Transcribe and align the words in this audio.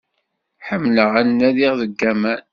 Ḥemmleɣ 0.67 1.11
ad 1.21 1.27
nadiɣ 1.29 1.73
deg 1.81 1.99
aman. 2.11 2.41